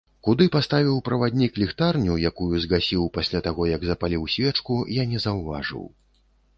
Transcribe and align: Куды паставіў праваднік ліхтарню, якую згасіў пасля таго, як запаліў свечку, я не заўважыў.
Куды 0.27 0.45
паставіў 0.53 0.95
праваднік 1.09 1.59
ліхтарню, 1.65 2.17
якую 2.31 2.53
згасіў 2.65 3.03
пасля 3.21 3.39
таго, 3.51 3.71
як 3.75 3.81
запаліў 3.93 4.29
свечку, 4.37 4.83
я 5.01 5.11
не 5.15 5.19
заўважыў. 5.29 5.83